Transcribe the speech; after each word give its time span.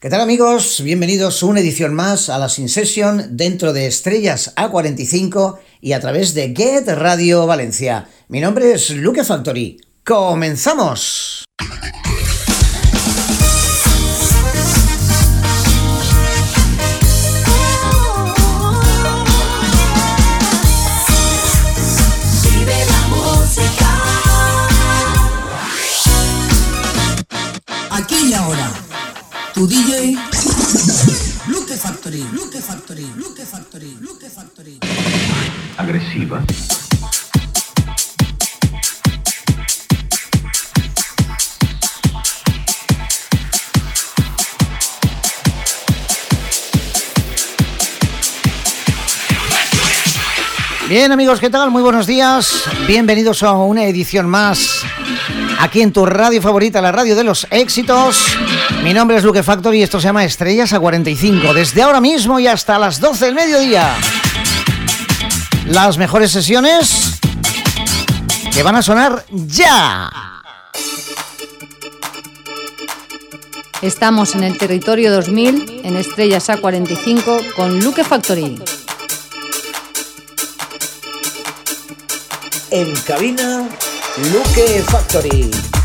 ¿Qué 0.00 0.10
tal 0.10 0.20
amigos? 0.20 0.80
Bienvenidos 0.84 1.42
a 1.42 1.46
una 1.46 1.58
edición 1.58 1.92
más 1.92 2.28
a 2.28 2.38
la 2.38 2.48
Sin 2.48 2.68
Session 2.68 3.36
dentro 3.36 3.72
de 3.72 3.88
Estrellas 3.88 4.54
A45 4.54 5.58
y 5.80 5.92
a 5.92 5.98
través 5.98 6.34
de 6.34 6.54
Get 6.54 6.86
Radio 6.86 7.48
Valencia. 7.48 8.08
Mi 8.28 8.38
nombre 8.38 8.70
es 8.74 8.90
Luke 8.90 9.24
Factory. 9.24 9.80
¡Comenzamos! 10.04 11.44
Tu 29.58 29.66
DJ 29.66 30.14
Luke 31.50 31.74
Factory, 31.74 32.22
Luke 32.30 32.60
Factory, 32.60 33.10
Luke 33.16 33.42
Factory, 33.42 33.96
Luke 33.98 34.28
Factory. 34.30 34.78
Agresiva. 35.74 36.87
Bien 50.88 51.12
amigos, 51.12 51.38
¿qué 51.38 51.50
tal? 51.50 51.70
Muy 51.70 51.82
buenos 51.82 52.06
días. 52.06 52.62
Bienvenidos 52.86 53.42
a 53.42 53.52
una 53.52 53.84
edición 53.84 54.26
más 54.26 54.82
aquí 55.60 55.82
en 55.82 55.92
tu 55.92 56.06
radio 56.06 56.40
favorita, 56.40 56.80
la 56.80 56.90
radio 56.90 57.14
de 57.14 57.24
los 57.24 57.46
éxitos. 57.50 58.24
Mi 58.82 58.94
nombre 58.94 59.18
es 59.18 59.22
Luke 59.22 59.42
Factory 59.42 59.80
y 59.80 59.82
esto 59.82 60.00
se 60.00 60.06
llama 60.06 60.24
Estrellas 60.24 60.72
a 60.72 60.80
45. 60.80 61.52
Desde 61.52 61.82
ahora 61.82 62.00
mismo 62.00 62.40
y 62.40 62.46
hasta 62.46 62.78
las 62.78 63.00
12 63.00 63.26
del 63.26 63.34
mediodía. 63.34 63.94
Las 65.66 65.98
mejores 65.98 66.30
sesiones 66.30 67.20
que 68.54 68.62
van 68.62 68.76
a 68.76 68.82
sonar 68.82 69.26
ya. 69.30 70.10
Estamos 73.82 74.34
en 74.34 74.42
el 74.42 74.56
territorio 74.56 75.12
2000 75.12 75.82
en 75.84 75.96
Estrellas 75.96 76.48
A45 76.48 77.52
con 77.52 77.78
Luke 77.80 78.04
Factory. 78.04 78.58
En 82.70 82.94
cabina, 83.06 83.66
Luke 84.30 84.82
Factory. 84.90 85.77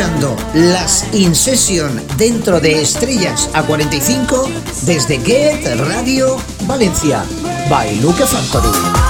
Escuchando 0.00 0.34
las 0.54 1.06
In 1.12 1.34
Session 1.34 2.00
dentro 2.16 2.58
de 2.58 2.80
Estrellas 2.80 3.50
a 3.52 3.62
45 3.62 4.48
desde 4.82 5.20
Get 5.20 5.78
Radio 5.78 6.38
Valencia 6.66 7.22
by 7.68 8.00
Luke 8.00 8.24
Factory. 8.24 9.09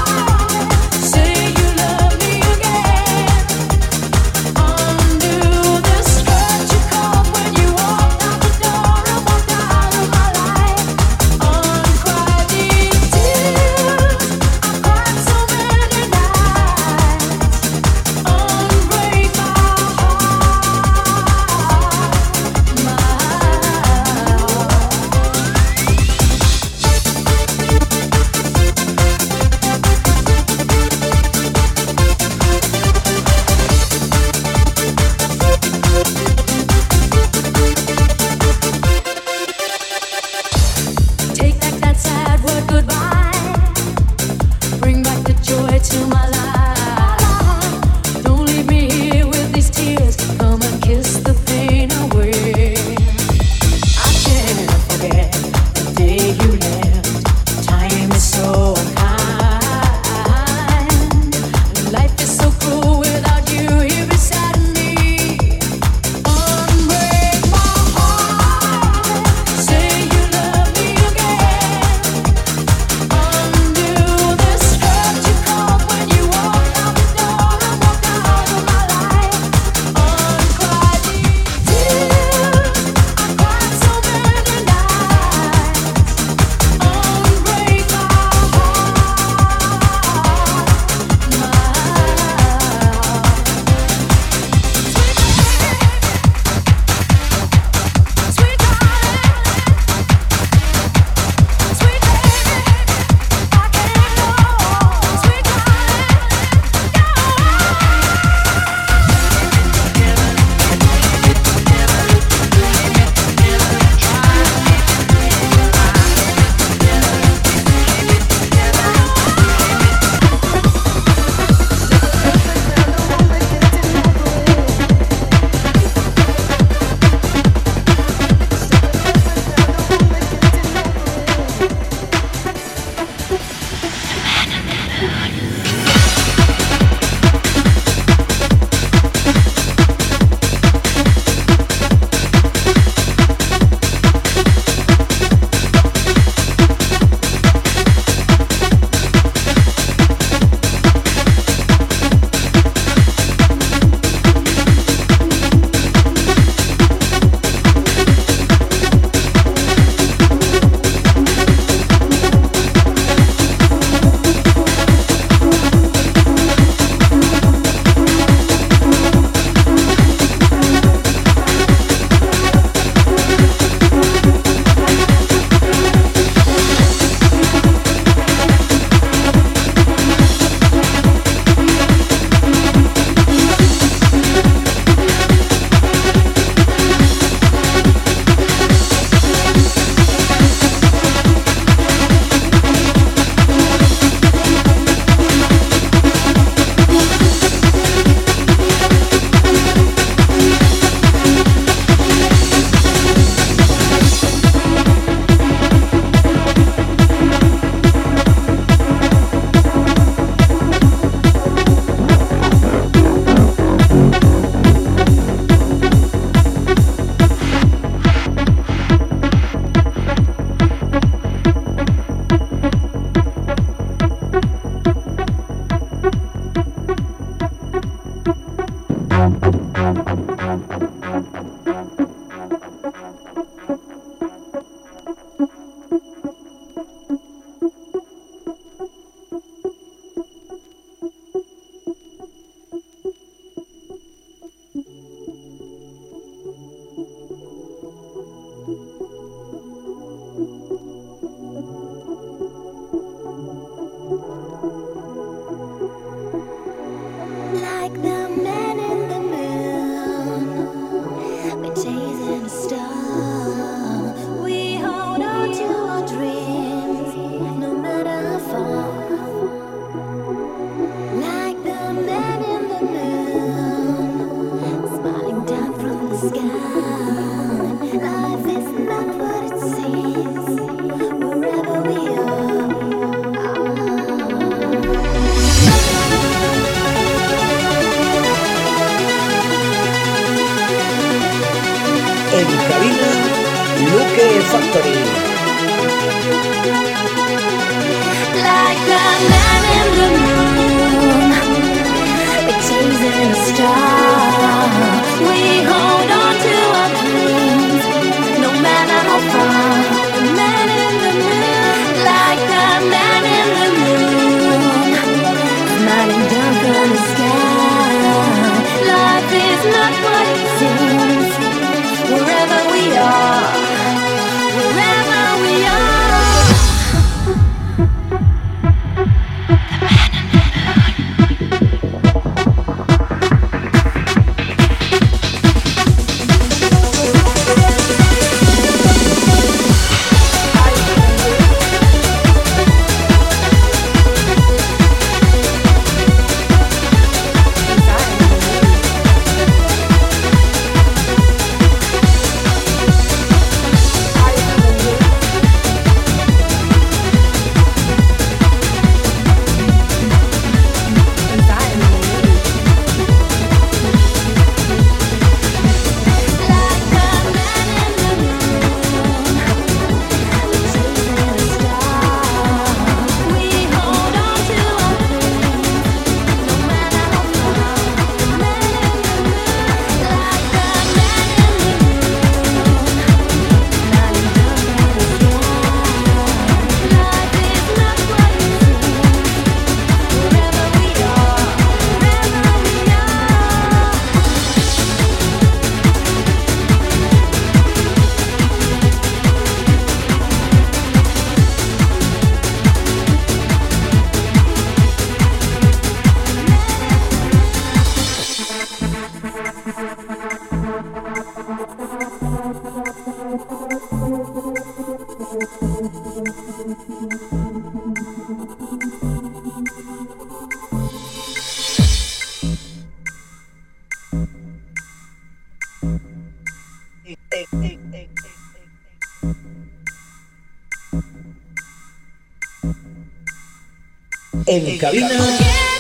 Cabina, 434.81 435.21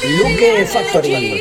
Luke 0.04 0.66
Factory. 0.66 1.39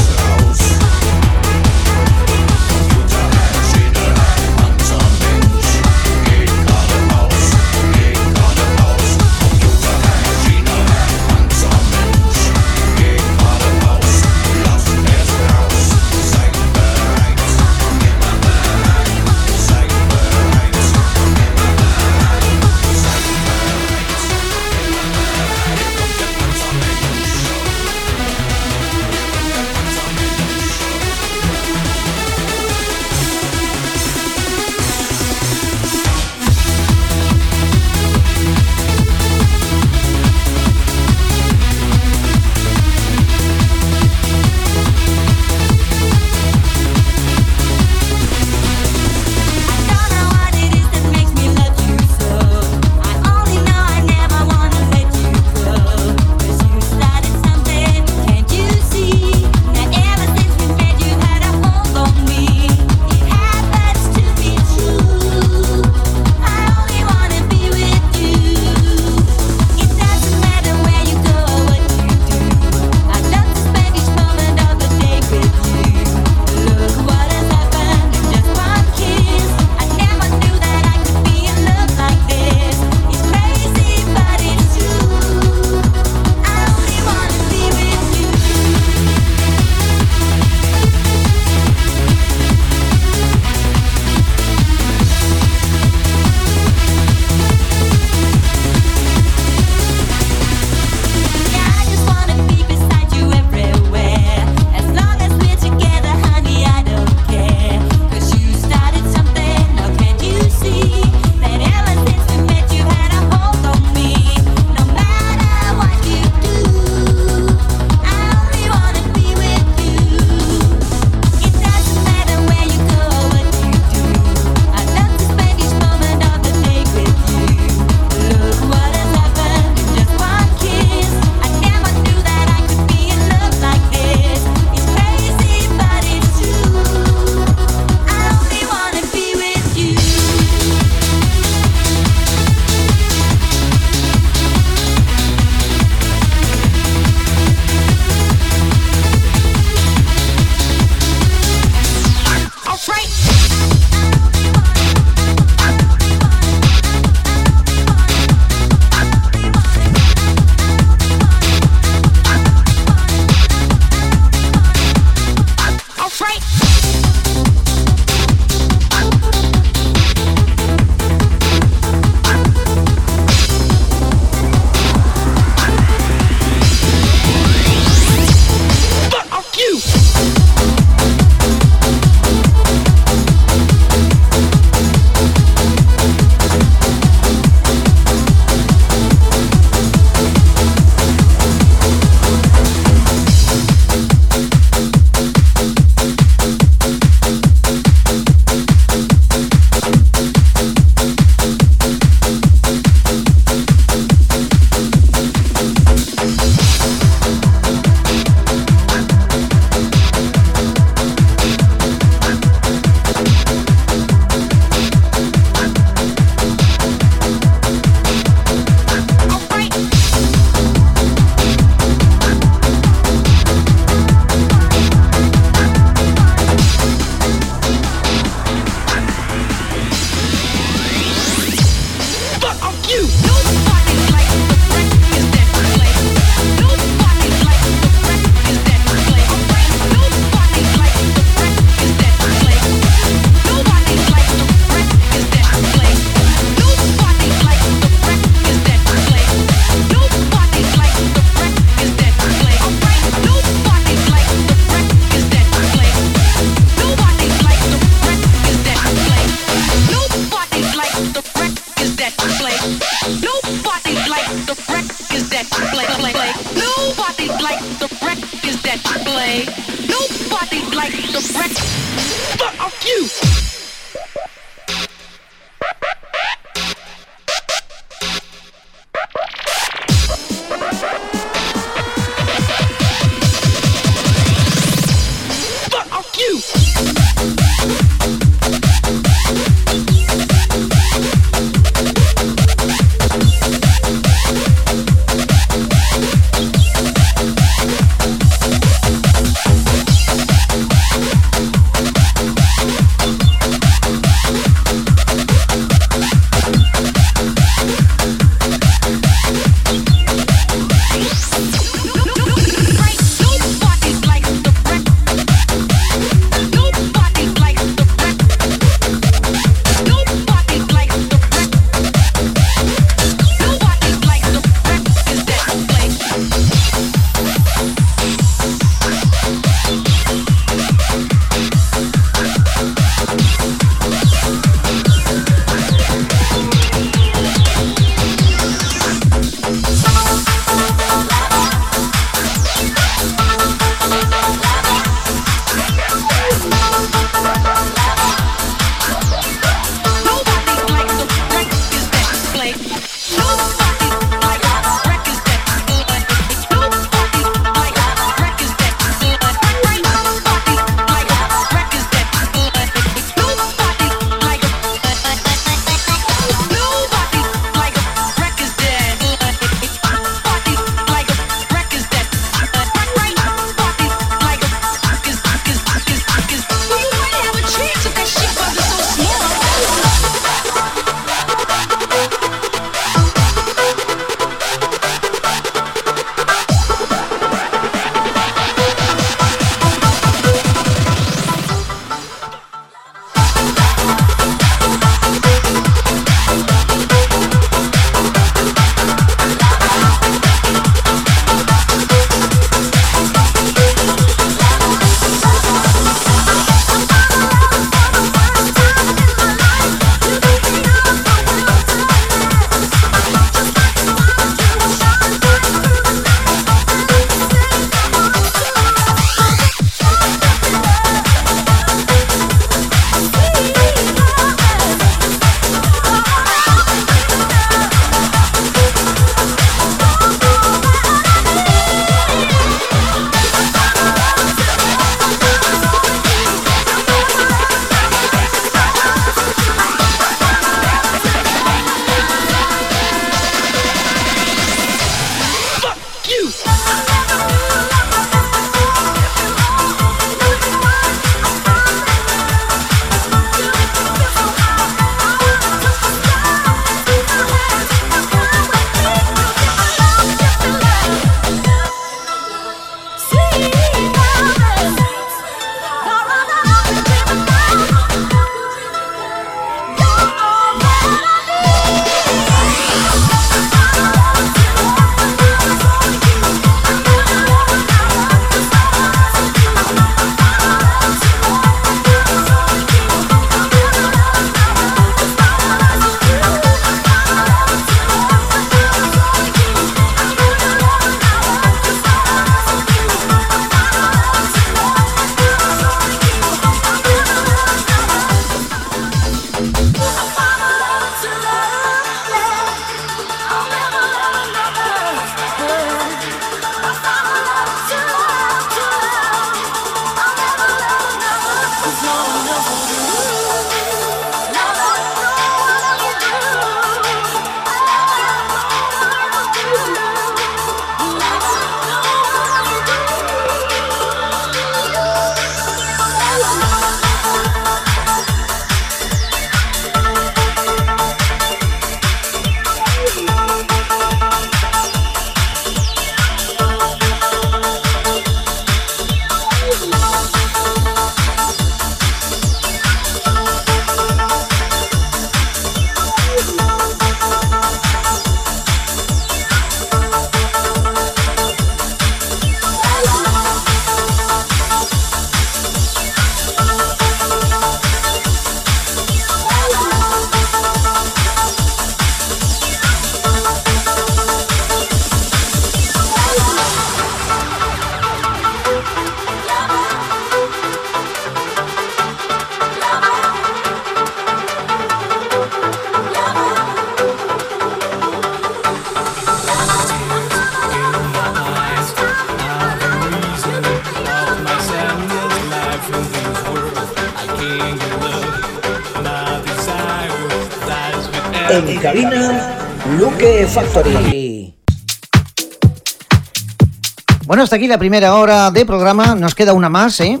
Hasta 597.34 597.42
aquí 597.42 597.48
la 597.48 597.58
primera 597.58 597.96
hora 597.96 598.30
de 598.30 598.46
programa. 598.46 598.94
Nos 598.94 599.16
queda 599.16 599.32
una 599.32 599.48
más, 599.48 599.80
¿eh? 599.80 600.00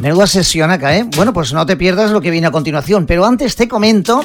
Menuda 0.00 0.28
sesión 0.28 0.70
acá, 0.70 0.96
¿eh? 0.96 1.04
Bueno, 1.16 1.32
pues 1.32 1.52
no 1.52 1.66
te 1.66 1.76
pierdas 1.76 2.12
lo 2.12 2.20
que 2.20 2.30
viene 2.30 2.46
a 2.46 2.52
continuación. 2.52 3.04
Pero 3.04 3.26
antes 3.26 3.56
te 3.56 3.66
comento 3.66 4.24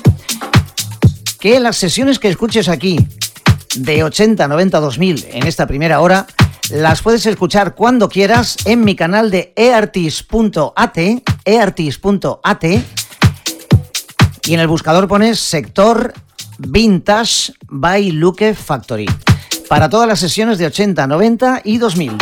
que 1.39 1.59
las 1.59 1.77
sesiones 1.77 2.19
que 2.19 2.27
escuches 2.27 2.69
aquí, 2.69 2.99
de 3.75 4.03
80, 4.03 4.47
90, 4.47 4.79
2000, 4.79 5.25
en 5.31 5.47
esta 5.47 5.65
primera 5.65 5.99
hora, 5.99 6.27
las 6.69 7.01
puedes 7.01 7.25
escuchar 7.25 7.73
cuando 7.73 8.07
quieras 8.07 8.55
en 8.65 8.85
mi 8.85 8.95
canal 8.95 9.31
de 9.31 9.51
eartis.at, 9.55 10.97
eartis.at, 11.43 12.63
y 14.43 14.53
en 14.53 14.59
el 14.59 14.67
buscador 14.67 15.07
pones 15.07 15.39
sector 15.39 16.13
Vintage 16.59 17.53
by 17.67 18.11
Luke 18.11 18.53
Factory. 18.53 19.07
Para 19.71 19.87
todas 19.87 20.05
las 20.05 20.19
sesiones 20.19 20.57
de 20.57 20.65
80, 20.65 21.07
90 21.07 21.61
y 21.63 21.77
2000. 21.77 22.17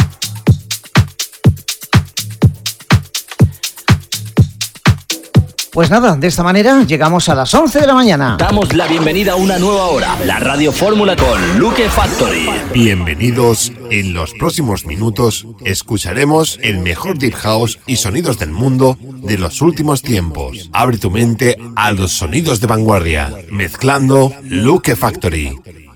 Pues 5.72 5.90
nada, 5.90 6.16
de 6.16 6.28
esta 6.28 6.44
manera 6.44 6.84
llegamos 6.84 7.28
a 7.28 7.34
las 7.34 7.52
11 7.52 7.80
de 7.80 7.88
la 7.88 7.96
mañana. 7.96 8.38
Damos 8.38 8.76
la 8.76 8.86
bienvenida 8.86 9.32
a 9.32 9.36
una 9.36 9.58
nueva 9.58 9.88
hora, 9.88 10.16
la 10.28 10.38
Radio 10.38 10.72
Fórmula 10.72 11.16
con 11.16 11.58
Luke 11.58 11.90
Factory. 11.90 12.48
Bienvenidos. 12.72 13.72
En 13.90 14.14
los 14.14 14.36
próximos 14.36 14.86
minutos 14.86 15.48
escucharemos 15.66 16.60
el 16.62 16.78
mejor 16.78 17.18
deep 17.18 17.34
house 17.34 17.80
y 17.88 17.96
sonidos 17.96 18.38
del 18.38 18.52
mundo 18.52 18.96
de 19.02 19.40
los 19.40 19.64
últimos 19.64 20.04
tiempos. 20.04 20.70
Abre 20.72 21.00
tu 21.00 21.10
mente 21.10 21.58
a 21.76 21.94
los 21.94 22.12
sonidos 22.12 22.62
de 22.62 22.68
vanguardia, 22.68 23.34
mezclando 23.50 24.36
Luke 24.44 24.96
Factory. 24.96 25.89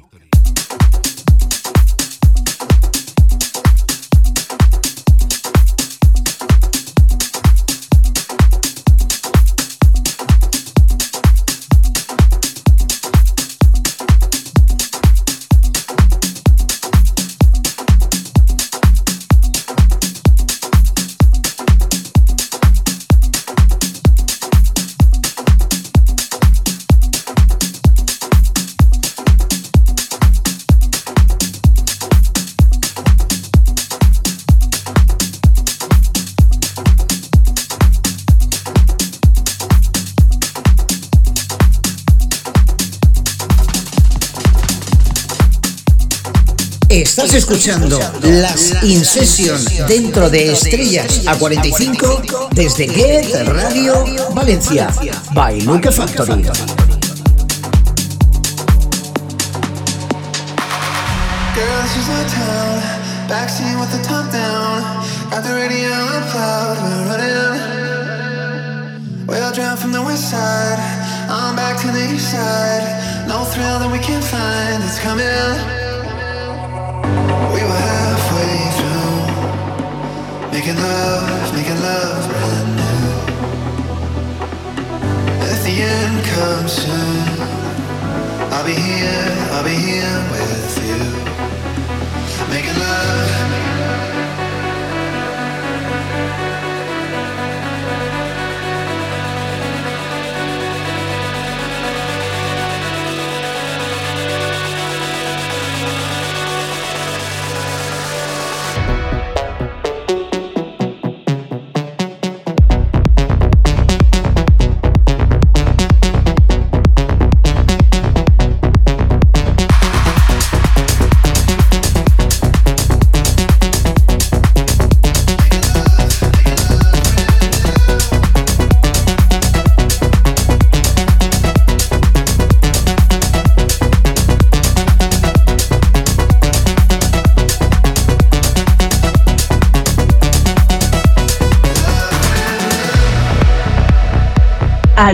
Estás 47.15 47.35
escuchando 47.35 47.99
las 48.23 48.73
In 48.81 49.05
Session 49.05 49.63
dentro 49.87 50.31
de 50.31 50.53
Estrellas 50.53 51.27
a 51.27 51.35
45 51.35 52.23
desde 52.55 52.87
Get 52.87 53.47
Radio 53.49 54.03
Valencia 54.33 54.89
by 55.35 55.61
Luke 55.61 55.91
Factory. 55.91 56.41
Backseat 63.29 63.79
with 63.79 63.91
the 63.91 64.01
top 64.01 64.31
down. 64.31 64.81
Got 65.29 65.43
the 65.43 65.53
radio 65.53 65.91
up 65.91 66.33
loud, 66.33 66.77
we're 66.81 67.05
running. 67.11 67.61
We'll 69.27 69.51
drive 69.53 69.77
from 69.79 69.91
the 69.91 70.01
west 70.01 70.31
side, 70.31 70.79
I'm 71.29 71.55
back 71.55 71.77
to 71.81 71.91
the 71.91 72.11
east 72.11 72.31
side. 72.31 73.27
No 73.27 73.45
thrill 73.45 73.77
that 73.77 73.91
we 73.91 73.99
can't 73.99 74.23
find, 74.23 74.83
it's 74.83 74.97
coming. 74.97 75.82
Making 80.65 80.81
love, 80.81 81.53
making 81.53 81.81
love 81.81 82.29
brand 82.29 82.75
new. 82.77 83.11
If 85.51 85.59
the 85.65 85.75
end 85.81 86.25
comes 86.25 86.71
soon, 86.71 87.27
I'll 88.49 88.65
be 88.65 88.71
here, 88.71 89.27
I'll 89.51 89.63
be 89.65 89.75
here 89.75 90.23
with 90.31 90.77
you, 90.87 91.03
making 92.49 92.79
love. 92.79 93.23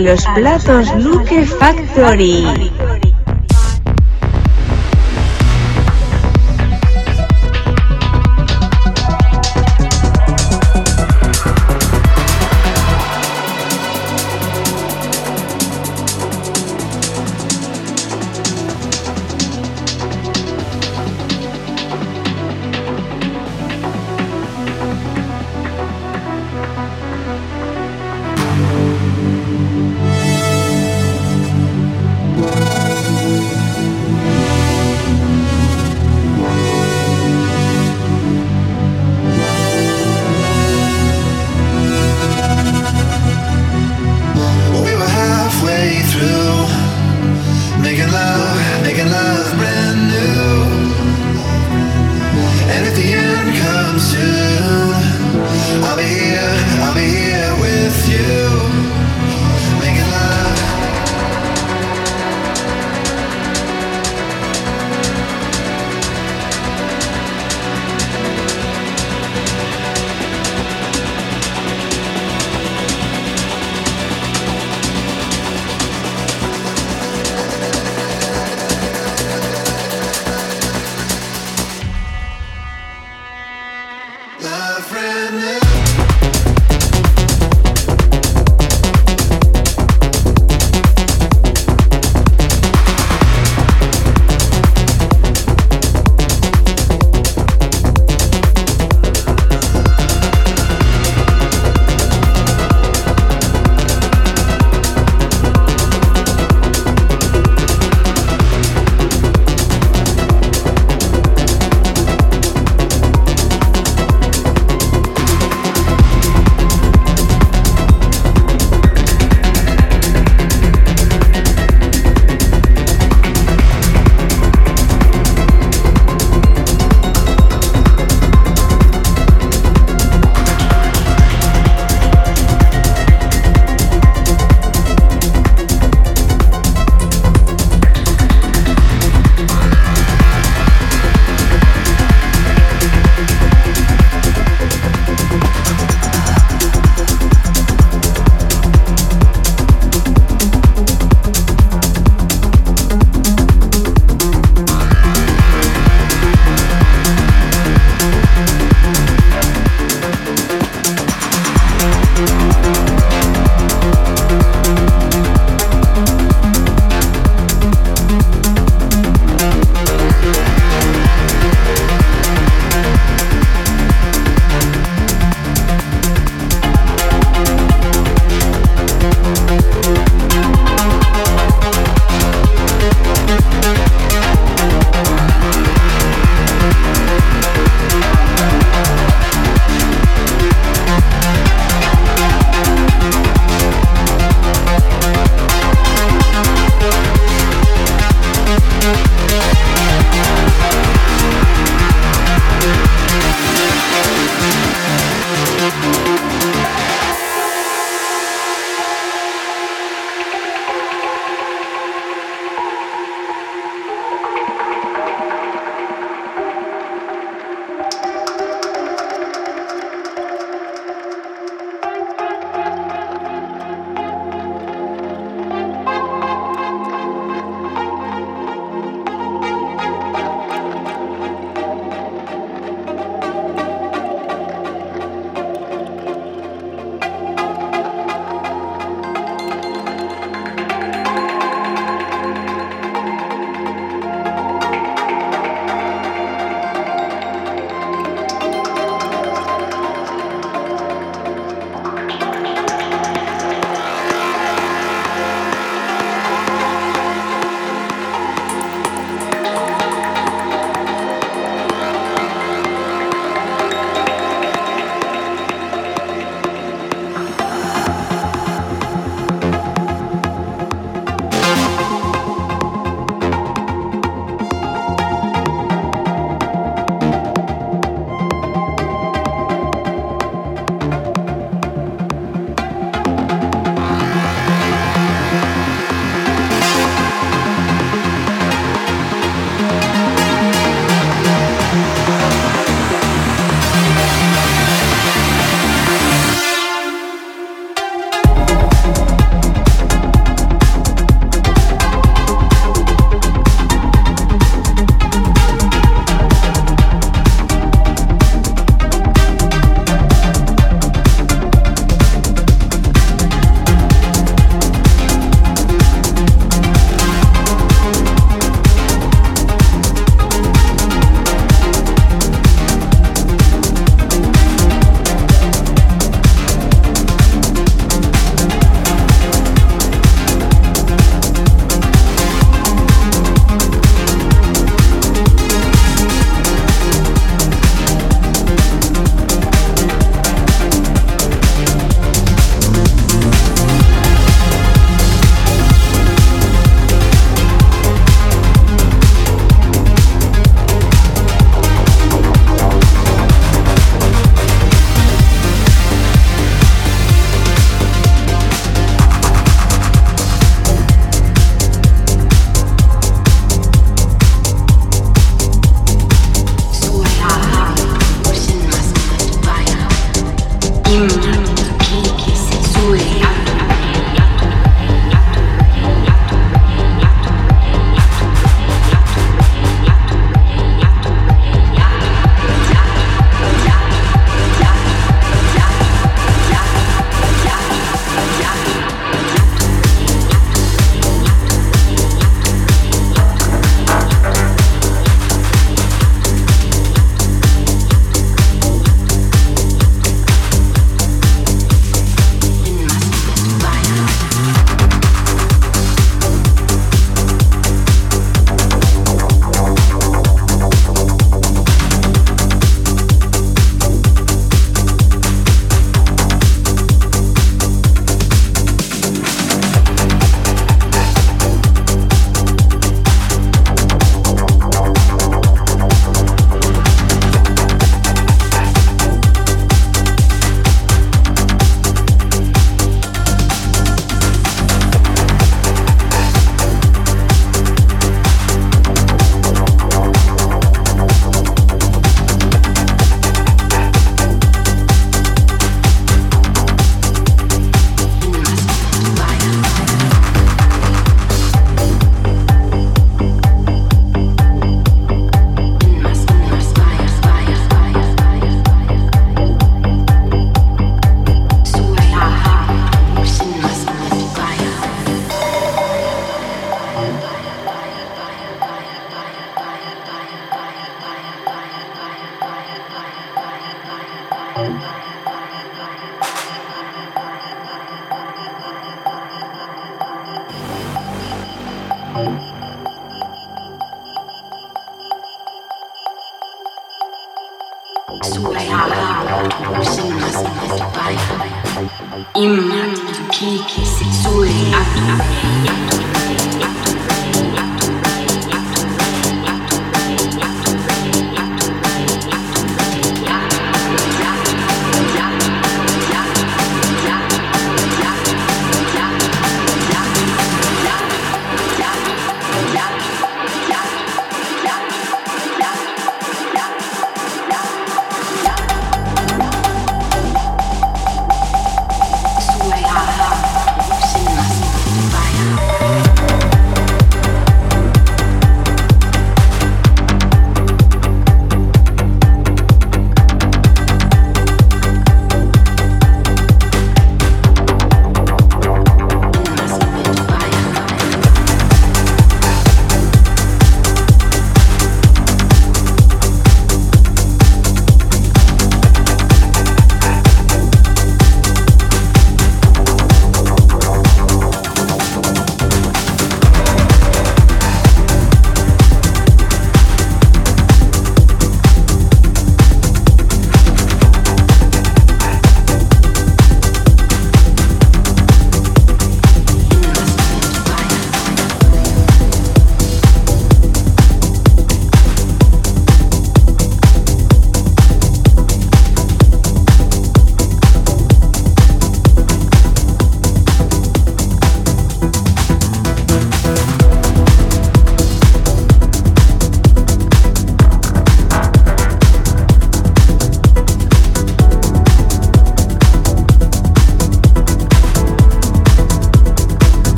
Los 0.00 0.24
platos 0.34 0.94
Luke 0.96 1.44
Factory. 1.46 2.70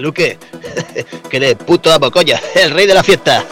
Luque? 0.00 0.38
que 1.30 1.36
eres 1.36 1.54
puto 1.56 1.92
amo, 1.92 2.10
coño, 2.10 2.36
el 2.54 2.70
rey 2.70 2.86
de 2.86 2.94
la 2.94 3.02
fiesta. 3.02 3.44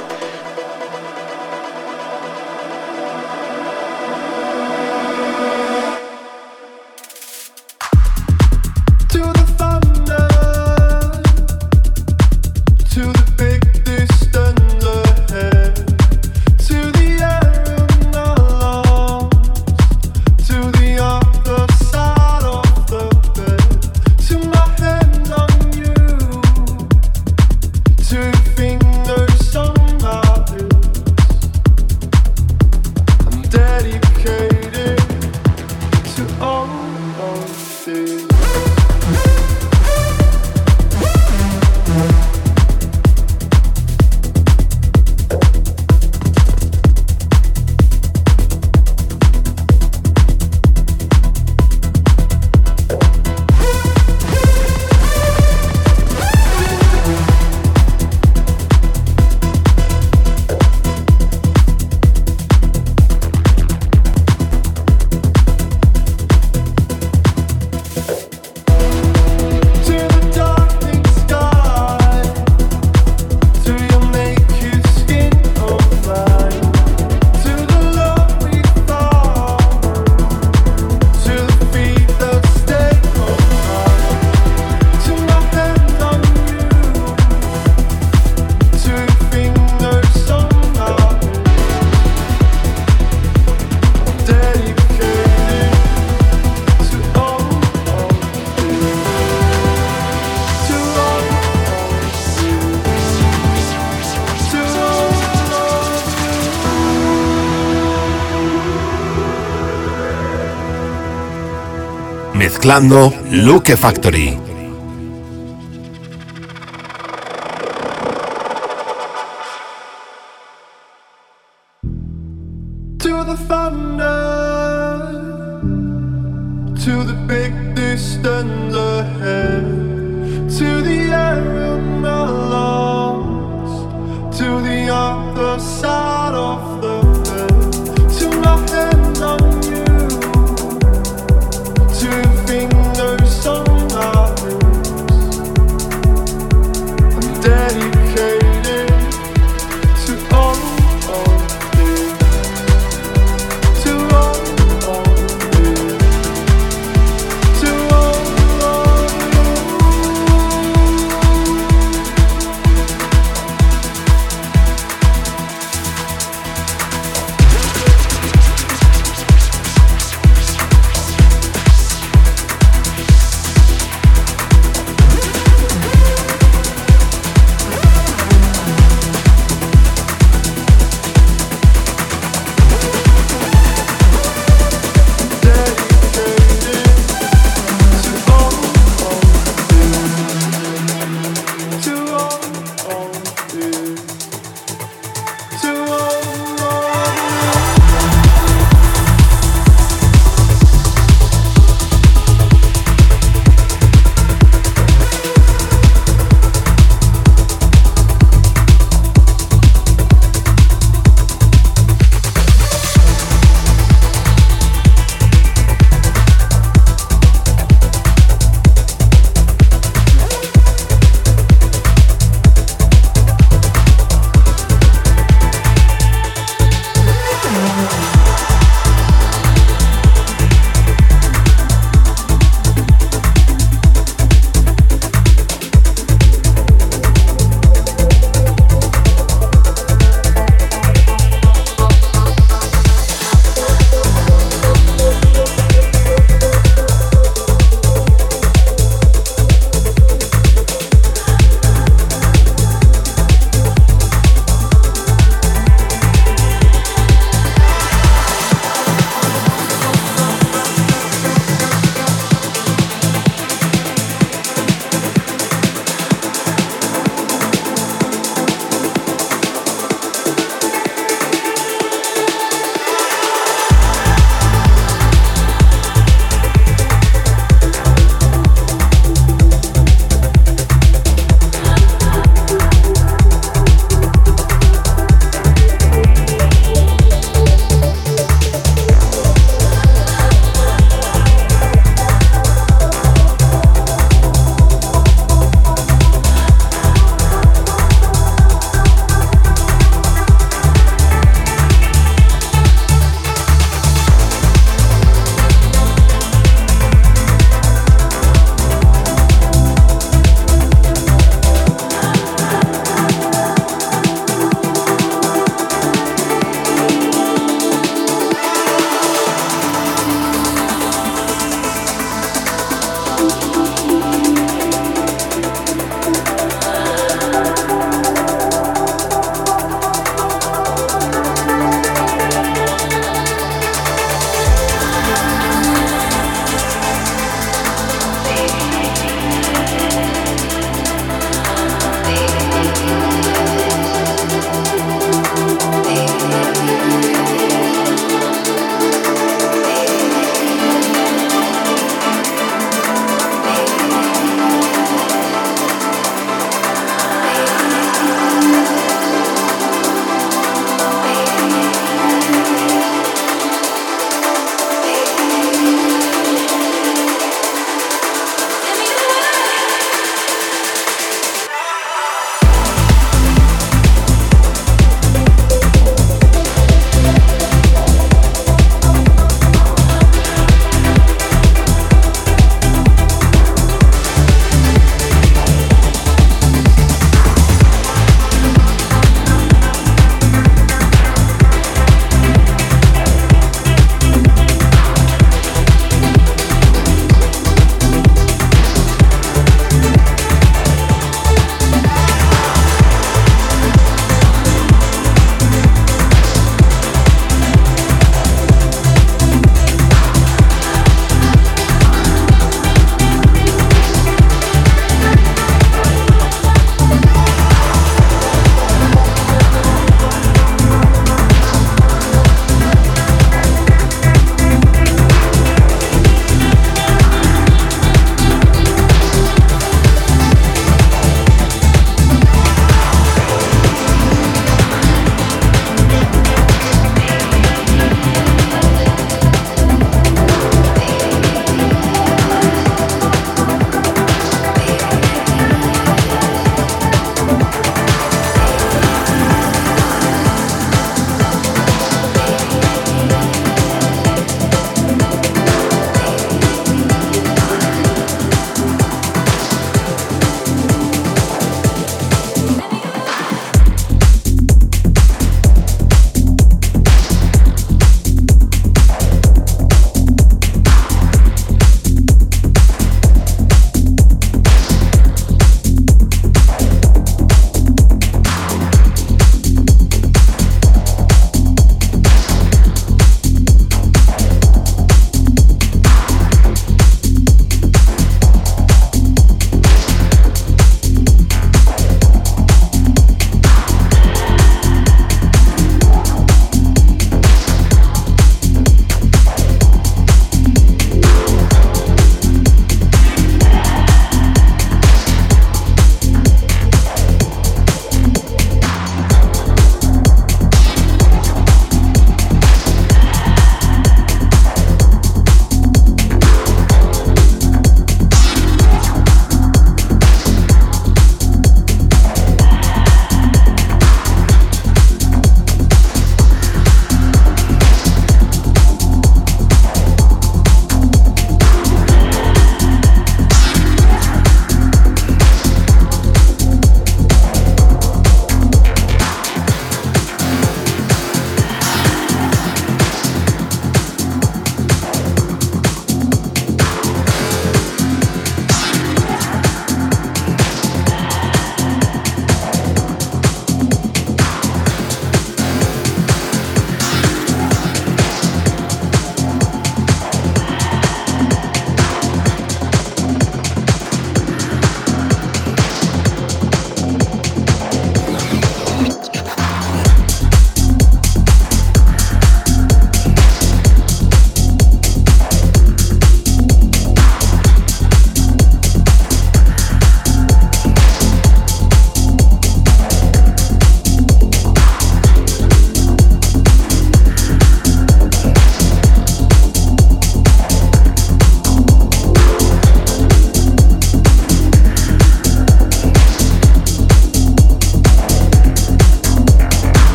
Mezclando 112.68 113.10
Luke 113.30 113.74
Factory. 113.78 114.47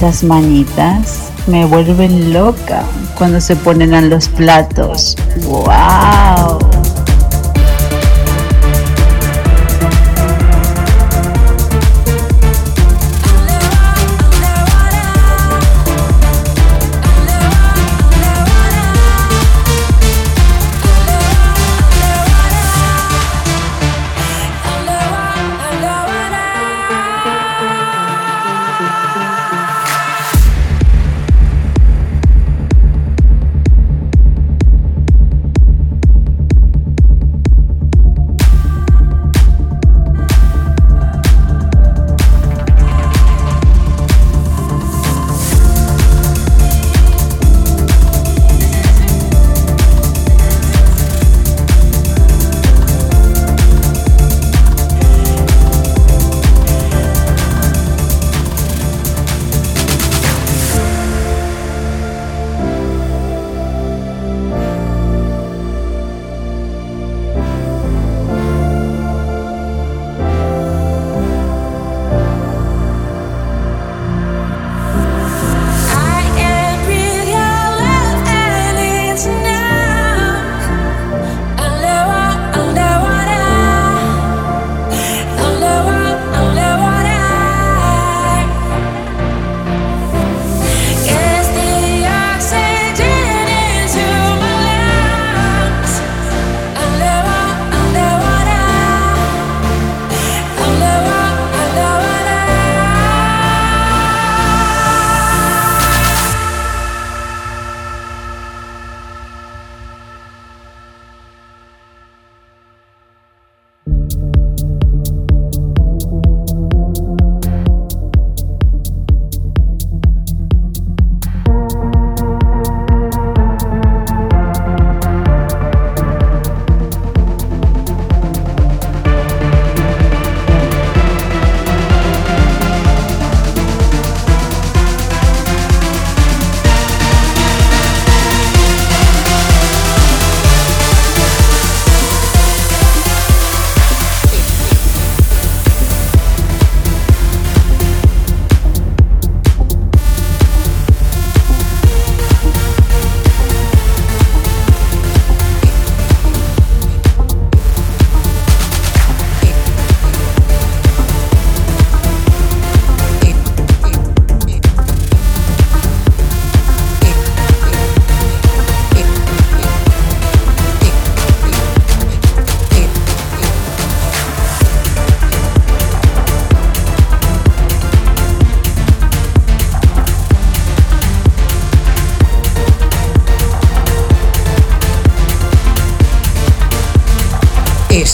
Esas 0.00 0.24
mañitas 0.24 1.30
me 1.46 1.66
vuelven 1.66 2.32
loca 2.32 2.82
cuando 3.18 3.38
se 3.38 3.54
ponen 3.54 3.92
a 3.92 4.00
los 4.00 4.28
platos. 4.28 5.14
¡Wow! 5.44 6.59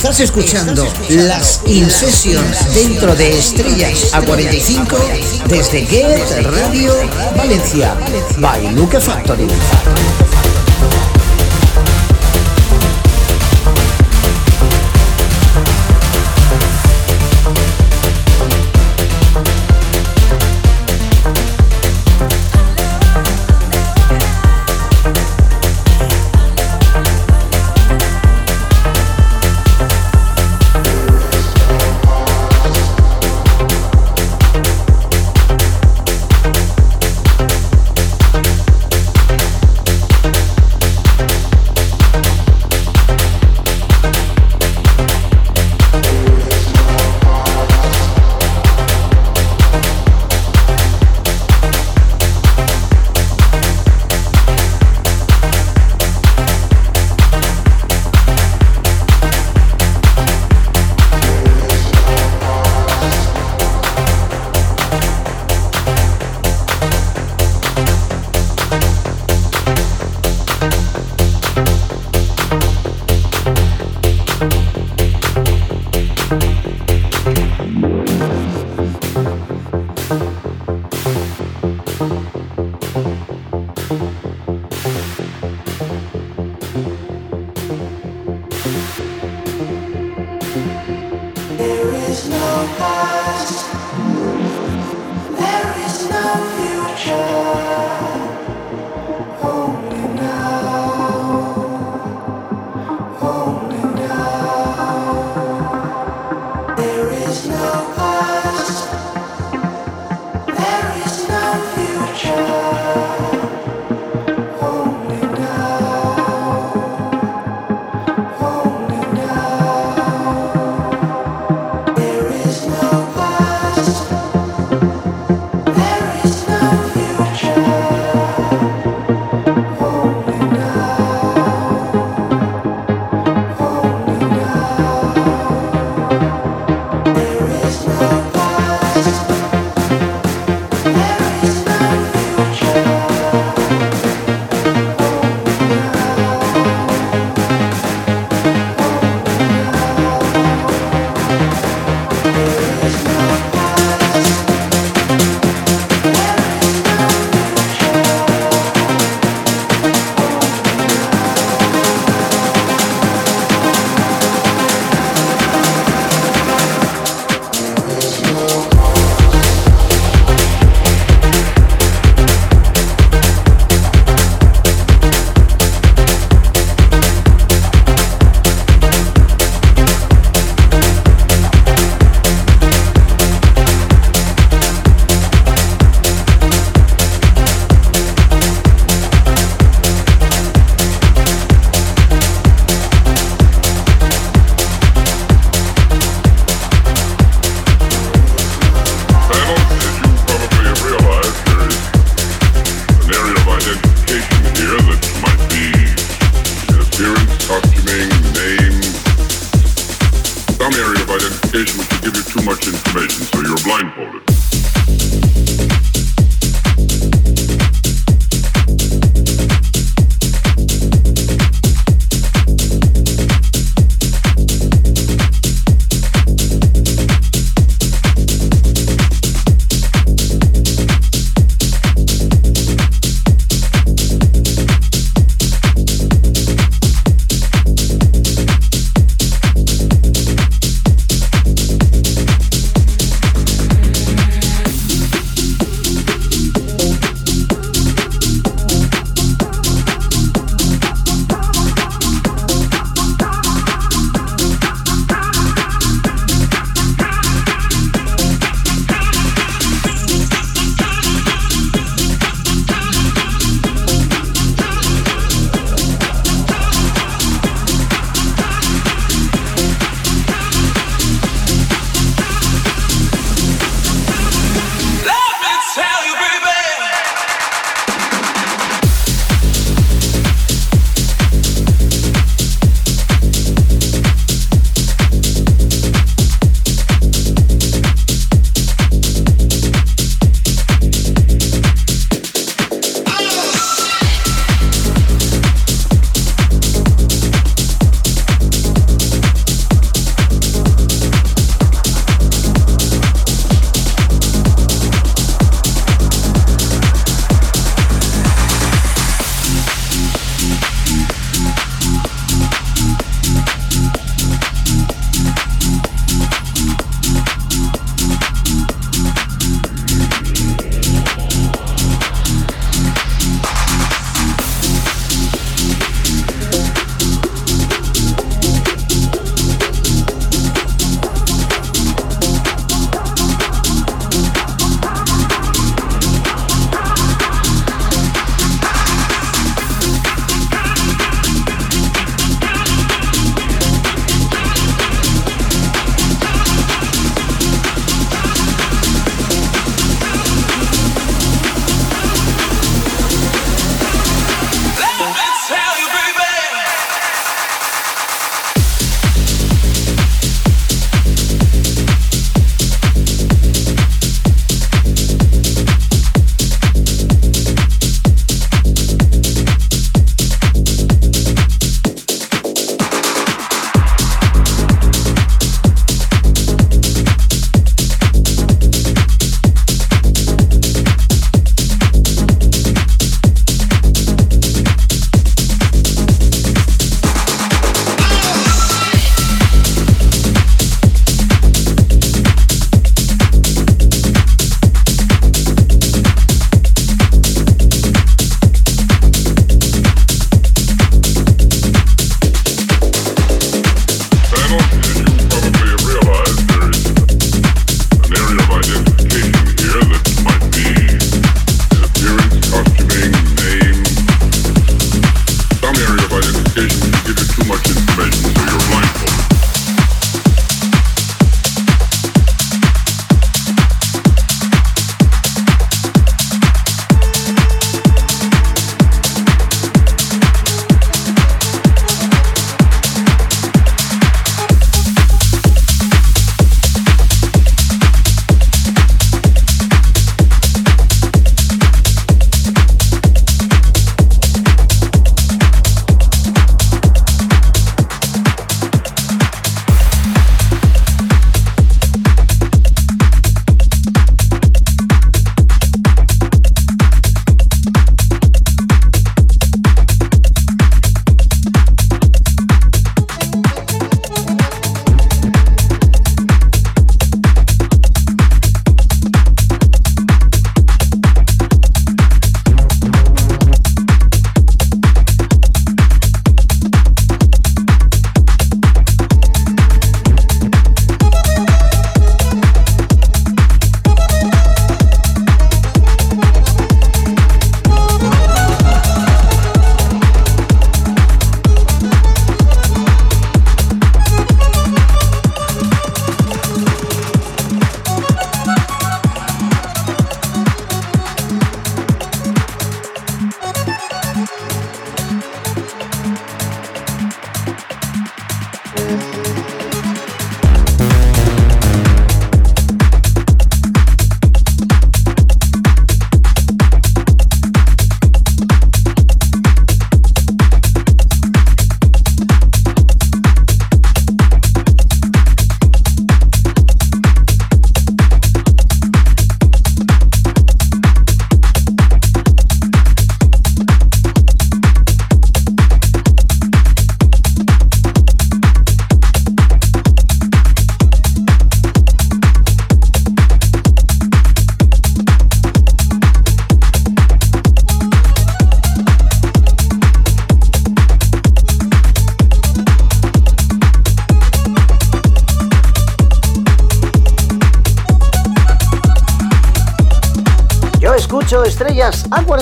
Estás 0.06 0.20
escuchando 0.20 0.86
las 1.08 1.62
Insesions 1.66 2.72
dentro 2.76 3.16
de 3.16 3.36
Estrellas 3.36 4.14
a 4.14 4.22
45 4.22 4.96
desde 5.48 5.84
Get 5.84 6.42
Radio 6.44 6.92
Valencia 7.36 7.92
by 8.38 8.72
Luke 8.72 9.00
Factory. 9.00 9.48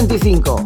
25. 0.07 0.64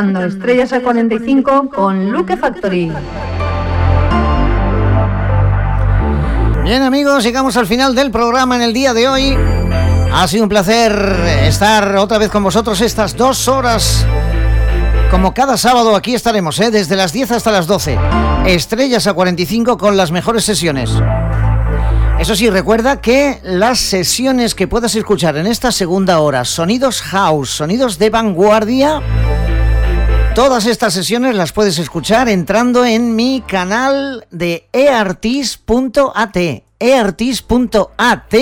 Escuchando 0.00 0.24
Estrellas 0.24 0.72
a 0.72 0.80
45 0.80 1.68
con 1.68 2.10
Luke 2.10 2.34
Factory. 2.36 2.90
Bien 6.64 6.82
amigos, 6.82 7.22
llegamos 7.22 7.58
al 7.58 7.66
final 7.66 7.94
del 7.94 8.10
programa 8.10 8.56
en 8.56 8.62
el 8.62 8.72
día 8.72 8.94
de 8.94 9.08
hoy. 9.08 9.36
Ha 10.12 10.26
sido 10.26 10.44
un 10.44 10.48
placer 10.48 10.92
estar 11.42 11.96
otra 11.96 12.16
vez 12.16 12.30
con 12.30 12.42
vosotros 12.42 12.80
estas 12.80 13.14
dos 13.14 13.46
horas. 13.46 14.06
Como 15.10 15.34
cada 15.34 15.58
sábado 15.58 15.94
aquí 15.94 16.14
estaremos, 16.14 16.58
¿eh? 16.60 16.70
desde 16.70 16.96
las 16.96 17.12
10 17.12 17.32
hasta 17.32 17.52
las 17.52 17.66
12. 17.66 17.98
Estrellas 18.46 19.06
a 19.06 19.12
45 19.12 19.76
con 19.76 19.98
las 19.98 20.12
mejores 20.12 20.44
sesiones. 20.44 20.90
Eso 22.18 22.34
sí, 22.36 22.48
recuerda 22.48 23.02
que 23.02 23.38
las 23.42 23.78
sesiones 23.78 24.54
que 24.54 24.68
puedas 24.68 24.94
escuchar 24.94 25.36
en 25.36 25.46
esta 25.46 25.72
segunda 25.72 26.20
hora, 26.20 26.44
sonidos 26.44 27.02
house, 27.02 27.50
sonidos 27.50 27.98
de 27.98 28.10
vanguardia, 28.10 29.02
todas 30.34 30.66
estas 30.66 30.94
sesiones 30.94 31.34
las 31.34 31.52
puedes 31.52 31.78
escuchar 31.78 32.28
entrando 32.28 32.84
en 32.84 33.16
mi 33.16 33.42
canal 33.46 34.26
de 34.30 34.68
eartis.at. 34.72 36.36
eartis.at. 36.78 38.34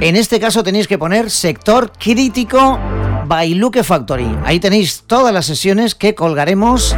En 0.00 0.16
este 0.16 0.40
caso 0.40 0.62
tenéis 0.62 0.86
que 0.86 0.98
poner 0.98 1.30
sector 1.30 1.92
crítico 1.92 2.78
by 3.26 3.60
Factory. 3.82 4.38
Ahí 4.44 4.60
tenéis 4.60 5.04
todas 5.06 5.32
las 5.34 5.46
sesiones 5.46 5.94
que 5.94 6.14
colgaremos 6.14 6.96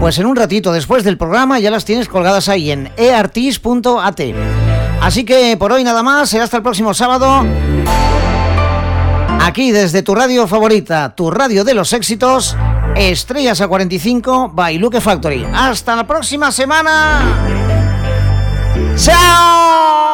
pues 0.00 0.18
en 0.18 0.26
un 0.26 0.36
ratito 0.36 0.72
después 0.72 1.04
del 1.04 1.16
programa 1.16 1.60
ya 1.60 1.70
las 1.70 1.84
tienes 1.84 2.08
colgadas 2.08 2.48
ahí 2.48 2.70
en 2.70 2.90
eartis.at. 2.96 4.20
Así 5.00 5.24
que 5.24 5.56
por 5.56 5.72
hoy 5.72 5.84
nada 5.84 6.02
más, 6.02 6.30
será 6.30 6.44
hasta 6.44 6.56
el 6.56 6.62
próximo 6.62 6.94
sábado. 6.94 7.44
Aquí 9.44 9.72
desde 9.72 10.02
tu 10.02 10.14
radio 10.14 10.46
favorita, 10.46 11.14
tu 11.16 11.30
radio 11.30 11.64
de 11.64 11.74
los 11.74 11.92
éxitos, 11.92 12.56
Estrellas 12.94 13.60
a 13.60 13.66
45 13.66 14.50
by 14.54 14.78
Luke 14.78 15.00
Factory. 15.00 15.44
Hasta 15.52 15.96
la 15.96 16.06
próxima 16.06 16.52
semana. 16.52 17.20
¡Chao! 18.96 20.11